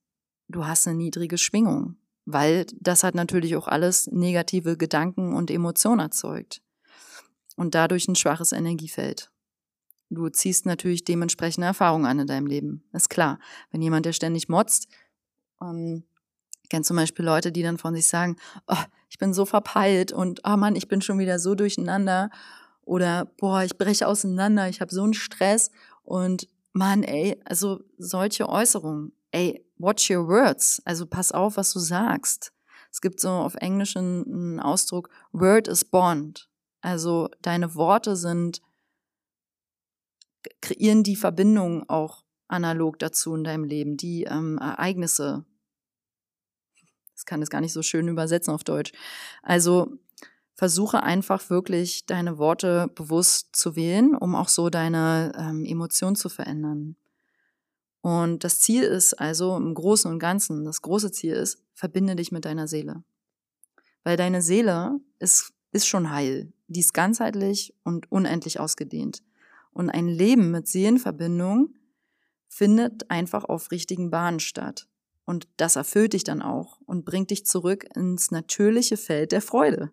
du 0.52 0.66
hast 0.66 0.86
eine 0.86 0.96
niedrige 0.96 1.38
Schwingung, 1.38 1.96
weil 2.24 2.66
das 2.78 3.02
hat 3.02 3.14
natürlich 3.14 3.56
auch 3.56 3.68
alles 3.68 4.06
negative 4.08 4.76
Gedanken 4.76 5.34
und 5.34 5.50
Emotionen 5.50 6.00
erzeugt 6.00 6.62
und 7.56 7.74
dadurch 7.74 8.08
ein 8.08 8.16
schwaches 8.16 8.52
Energiefeld. 8.52 9.30
Du 10.10 10.28
ziehst 10.28 10.66
natürlich 10.66 11.04
dementsprechende 11.04 11.66
Erfahrungen 11.66 12.06
an 12.06 12.20
in 12.20 12.26
deinem 12.26 12.46
Leben. 12.46 12.84
Ist 12.92 13.08
klar. 13.08 13.38
Wenn 13.70 13.80
jemand, 13.80 14.04
der 14.04 14.12
ständig 14.12 14.48
motzt, 14.48 14.88
ähm, 15.62 16.04
ich 16.62 16.68
kenne 16.68 16.84
zum 16.84 16.96
Beispiel 16.96 17.24
Leute, 17.24 17.50
die 17.50 17.62
dann 17.62 17.78
von 17.78 17.94
sich 17.94 18.06
sagen, 18.06 18.36
oh, 18.66 18.84
ich 19.08 19.18
bin 19.18 19.32
so 19.32 19.46
verpeilt 19.46 20.12
und 20.12 20.40
oh 20.44 20.56
Mann, 20.56 20.76
ich 20.76 20.88
bin 20.88 21.00
schon 21.00 21.18
wieder 21.18 21.38
so 21.38 21.54
durcheinander 21.54 22.30
oder 22.82 23.26
boah, 23.38 23.62
ich 23.62 23.78
breche 23.78 24.06
auseinander, 24.06 24.68
ich 24.68 24.80
habe 24.80 24.92
so 24.92 25.02
einen 25.02 25.14
Stress 25.14 25.70
und 26.02 26.48
Mann, 26.72 27.02
ey, 27.02 27.40
also 27.44 27.82
solche 27.98 28.48
Äußerungen, 28.48 29.12
ey, 29.30 29.61
watch 29.82 30.08
your 30.08 30.26
words, 30.26 30.80
also 30.84 31.06
pass 31.06 31.32
auf, 31.32 31.56
was 31.56 31.72
du 31.72 31.80
sagst. 31.80 32.52
Es 32.90 33.00
gibt 33.00 33.20
so 33.20 33.30
auf 33.30 33.54
Englisch 33.56 33.96
einen, 33.96 34.60
Ausdruck, 34.60 35.10
word 35.32 35.66
is 35.66 35.84
bond. 35.84 36.48
Also 36.80 37.28
deine 37.40 37.74
Worte 37.74 38.16
sind, 38.16 38.62
kreieren 40.60 41.02
die 41.02 41.16
Verbindung 41.16 41.88
auch 41.88 42.24
analog 42.48 42.98
dazu 42.98 43.34
in 43.34 43.44
deinem 43.44 43.64
Leben, 43.64 43.96
die 43.96 44.24
ähm, 44.24 44.58
Ereignisse. 44.58 45.44
Das 47.14 47.24
kann 47.24 47.42
es 47.42 47.50
gar 47.50 47.60
nicht 47.60 47.72
so 47.72 47.82
schön 47.82 48.08
übersetzen 48.08 48.52
auf 48.52 48.64
Deutsch. 48.64 48.92
Also 49.42 49.98
versuche 50.54 51.02
einfach 51.02 51.48
wirklich 51.50 52.04
deine 52.06 52.38
Worte 52.38 52.88
bewusst 52.94 53.56
zu 53.56 53.74
wählen, 53.74 54.14
um 54.14 54.34
auch 54.34 54.48
so 54.48 54.70
deine 54.70 55.32
ähm, 55.36 55.64
Emotionen 55.64 56.16
zu 56.16 56.28
verändern. 56.28 56.96
Und 58.02 58.42
das 58.42 58.60
Ziel 58.60 58.82
ist 58.82 59.14
also 59.14 59.56
im 59.56 59.74
Großen 59.74 60.10
und 60.10 60.18
Ganzen, 60.18 60.64
das 60.64 60.82
große 60.82 61.12
Ziel 61.12 61.34
ist, 61.34 61.62
verbinde 61.72 62.16
dich 62.16 62.32
mit 62.32 62.44
deiner 62.44 62.68
Seele. 62.68 63.04
Weil 64.02 64.16
deine 64.16 64.42
Seele 64.42 65.00
ist, 65.20 65.52
ist 65.70 65.86
schon 65.86 66.10
heil. 66.10 66.52
Die 66.66 66.80
ist 66.80 66.94
ganzheitlich 66.94 67.74
und 67.84 68.10
unendlich 68.10 68.58
ausgedehnt. 68.58 69.22
Und 69.72 69.88
ein 69.88 70.08
Leben 70.08 70.50
mit 70.50 70.66
Seelenverbindung 70.66 71.74
findet 72.48 73.08
einfach 73.10 73.44
auf 73.44 73.70
richtigen 73.70 74.10
Bahnen 74.10 74.40
statt. 74.40 74.88
Und 75.24 75.48
das 75.56 75.76
erfüllt 75.76 76.12
dich 76.12 76.24
dann 76.24 76.42
auch 76.42 76.80
und 76.84 77.04
bringt 77.04 77.30
dich 77.30 77.46
zurück 77.46 77.86
ins 77.94 78.32
natürliche 78.32 78.96
Feld 78.96 79.30
der 79.30 79.40
Freude. 79.40 79.92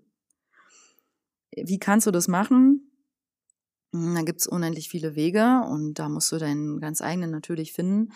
Wie 1.55 1.79
kannst 1.79 2.07
du 2.07 2.11
das 2.11 2.27
machen? 2.27 2.88
Hm, 3.93 4.15
da 4.15 4.21
gibt's 4.21 4.47
unendlich 4.47 4.89
viele 4.89 5.15
Wege 5.15 5.61
und 5.69 5.95
da 5.95 6.09
musst 6.09 6.31
du 6.31 6.37
deinen 6.37 6.79
ganz 6.79 7.01
eigenen 7.01 7.31
natürlich 7.31 7.73
finden. 7.73 8.11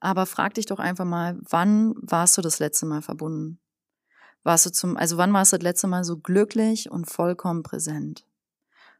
Aber 0.00 0.26
frag 0.26 0.54
dich 0.54 0.66
doch 0.66 0.78
einfach 0.78 1.04
mal, 1.04 1.38
wann 1.40 1.94
warst 1.96 2.36
du 2.38 2.42
das 2.42 2.58
letzte 2.58 2.86
Mal 2.86 3.02
verbunden? 3.02 3.58
Warst 4.42 4.66
du 4.66 4.70
zum, 4.70 4.96
also 4.96 5.16
wann 5.16 5.32
warst 5.32 5.52
du 5.52 5.56
das 5.56 5.64
letzte 5.64 5.88
Mal 5.88 6.04
so 6.04 6.18
glücklich 6.18 6.90
und 6.90 7.06
vollkommen 7.10 7.62
präsent? 7.62 8.24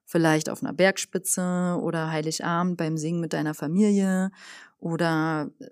Vielleicht 0.05 0.49
auf 0.49 0.63
einer 0.63 0.73
Bergspitze 0.73 1.79
oder 1.81 2.11
Heiligabend 2.11 2.77
beim 2.77 2.97
Singen 2.97 3.21
mit 3.21 3.33
deiner 3.33 3.55
Familie 3.55 4.31
oder 4.79 5.51
äh, 5.61 5.69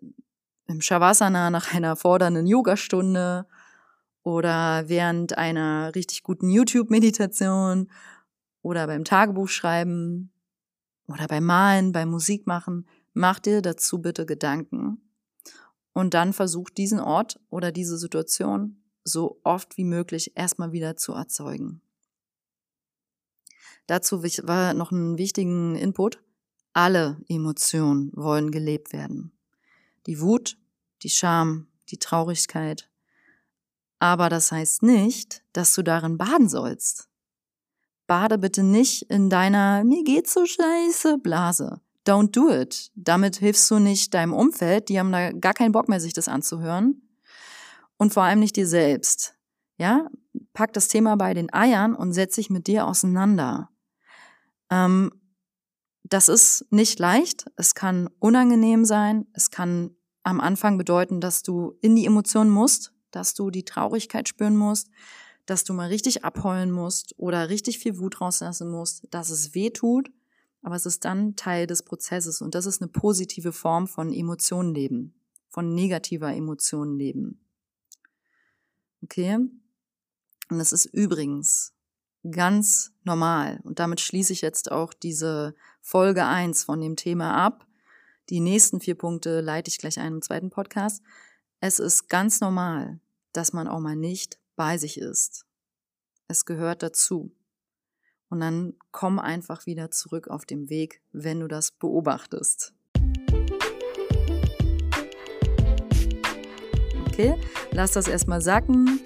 im 0.67 0.81
Shavasana 0.81 1.51
nach 1.51 1.75
einer 1.75 1.97
fordernden 1.97 2.47
Yogastunde 2.47 3.47
oder 4.23 4.89
während 4.89 5.37
einer 5.37 5.95
richtig 5.95 6.23
guten 6.23 6.49
YouTube-Meditation 6.51 7.91
oder 8.63 8.87
beim 8.87 9.05
Tagebuchschreiben 9.05 10.31
oder 11.07 11.27
beim 11.27 11.45
Malen, 11.45 11.93
beim 11.93 12.11
Musikmachen, 12.11 12.87
mach 13.13 13.39
dir 13.39 13.63
dazu 13.63 14.01
bitte 14.01 14.27
Gedanken 14.27 15.01
und 15.93 16.15
dann 16.15 16.33
versuch 16.33 16.71
diesen 16.71 17.01
Ort 17.01 17.41
oder 17.49 17.73
diese 17.73 17.97
Situation 17.97 18.83
so 19.05 19.41
oft 19.45 19.77
wie 19.77 19.85
möglich 19.85 20.33
erstmal 20.35 20.73
wieder 20.73 20.97
zu 20.97 21.13
erzeugen. 21.13 21.81
Dazu 23.87 24.23
war 24.23 24.75
noch 24.75 24.93
ein 24.93 25.19
wichtigen 25.19 25.77
Input. 25.77 26.23
Alle 26.73 27.21
Emotionen 27.29 28.11
wollen 28.15 28.51
gelebt 28.51 28.93
werden. 28.93 29.33
Die 30.07 30.21
Wut, 30.21 30.59
die 31.03 31.11
Scham, 31.11 31.69
die 31.91 31.99
Traurigkeit. 31.99 32.91
Aber 33.99 34.29
das 34.29 34.51
heißt 34.51 34.83
nicht, 34.83 35.45
dass 35.53 35.75
du 35.75 35.83
darin 35.83 36.19
baden 36.19 36.49
sollst. 36.49 37.09
Bade 38.07 38.39
bitte 38.39 38.63
nicht 38.63 39.03
in 39.11 39.31
deiner 39.31 39.85
mir 39.85 40.05
geht's 40.05 40.35
so 40.35 40.45
scheiße 40.45 41.19
Blase. 41.19 41.81
Don't 42.07 42.33
do 42.33 42.51
it. 42.51 42.91
Damit 42.95 43.37
hilfst 43.37 43.71
du 43.71 43.79
nicht 43.79 44.13
deinem 44.13 44.35
Umfeld, 44.35 44.89
die 44.89 44.99
haben 44.99 45.11
da 45.11 45.33
gar 45.33 45.55
keinen 45.55 45.73
Bock 45.73 45.89
mehr, 45.89 46.01
sich 46.01 46.13
das 46.13 46.29
anzuhören. 46.29 47.01
Und 47.97 48.13
vor 48.13 48.25
allem 48.25 48.41
nicht 48.41 48.57
dir 48.57 48.67
selbst. 48.67 49.35
Ja, 49.79 50.09
pack 50.53 50.73
das 50.73 50.89
Thema 50.89 51.17
bei 51.17 51.33
den 51.33 51.53
Eiern 51.53 51.95
und 51.95 52.13
setz 52.13 52.35
dich 52.35 52.51
mit 52.51 52.67
dir 52.67 52.87
auseinander. 52.87 53.71
Ähm, 54.71 55.11
das 56.03 56.29
ist 56.29 56.67
nicht 56.71 56.99
leicht. 56.99 57.47
Es 57.57 57.75
kann 57.75 58.11
unangenehm 58.19 58.85
sein. 58.85 59.27
Es 59.33 59.51
kann 59.51 59.97
am 60.23 60.41
Anfang 60.41 60.77
bedeuten, 60.77 61.21
dass 61.21 61.43
du 61.43 61.77
in 61.81 61.97
die 61.97 62.07
Emotionen 62.07 62.51
musst, 62.51 62.93
dass 63.11 63.35
du 63.35 63.51
die 63.51 63.65
Traurigkeit 63.65 64.29
spüren 64.29 64.57
musst, 64.57 64.89
dass 65.47 65.65
du 65.65 65.73
mal 65.73 65.89
richtig 65.89 66.25
abheulen 66.25 66.71
musst 66.71 67.15
oder 67.19 67.49
richtig 67.49 67.79
viel 67.79 67.99
Wut 67.99 68.21
rauslassen 68.21 68.71
musst, 68.71 69.07
dass 69.11 69.31
es 69.31 69.55
weh 69.55 69.71
tut. 69.71 70.11
Aber 70.63 70.77
es 70.77 70.87
ist 70.87 71.05
dann 71.05 71.37
Teil 71.37 71.67
des 71.67 71.83
Prozesses 71.83 72.41
und 72.41 72.55
das 72.55 72.65
ist 72.65 72.81
eine 72.81 72.91
positive 72.91 73.53
Form 73.53 73.87
von 73.87 74.13
Emotionen 74.13 74.75
leben, 74.75 75.15
von 75.51 75.75
negativer 75.75 76.33
Emotionen 76.33 76.97
leben. 76.97 77.41
Okay? 79.03 79.35
Und 79.35 80.61
es 80.61 80.73
ist 80.73 80.87
übrigens 80.87 81.75
ganz 82.31 82.93
normal. 83.05 83.61
Und 83.65 83.79
damit 83.79 84.01
schließe 84.01 84.33
ich 84.33 84.41
jetzt 84.41 84.73
auch 84.73 84.95
diese 84.95 85.55
Folge 85.83 86.25
eins 86.25 86.65
von 86.65 86.81
dem 86.81 86.97
Thema 86.97 87.35
ab. 87.35 87.67
Die 88.31 88.41
nächsten 88.41 88.81
vier 88.81 88.95
Punkte 88.95 89.43
leite 89.43 89.69
ich 89.69 89.79
gleich 89.79 89.99
ein 89.99 90.15
im 90.15 90.23
zweiten 90.23 90.49
Podcast. 90.49 91.03
Es 91.61 91.79
ist 91.79 92.09
ganz 92.09 92.41
normal, 92.41 93.01
dass 93.33 93.53
man 93.53 93.69
auch 93.69 93.81
mal 93.81 93.97
nicht 93.97 94.39
bei 94.57 94.79
sich 94.79 94.99
ist. 94.99 95.47
Es 96.29 96.45
gehört 96.45 96.83
dazu. 96.83 97.35
Und 98.29 98.41
dann 98.41 98.75
komm 98.91 99.19
einfach 99.19 99.67
wieder 99.67 99.91
zurück 99.91 100.29
auf 100.29 100.45
dem 100.45 100.69
Weg, 100.69 101.03
wenn 101.13 101.41
du 101.41 101.49
das 101.49 101.71
beobachtest. 101.71 102.73
Okay, 107.07 107.37
lass 107.71 107.93
das 107.93 108.09
erstmal 108.09 108.41
sacken 108.41 109.01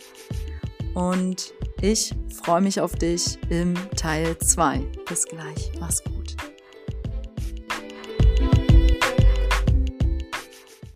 und 0.95 1.53
ich 1.83 2.15
freue 2.43 2.63
mich 2.63 2.81
auf 2.81 2.95
dich 2.95 3.39
im 3.51 3.75
Teil 3.97 4.39
2. 4.39 4.79
Bis 5.07 5.27
gleich. 5.27 5.73
Mach's 5.79 6.03
gut. 6.03 6.18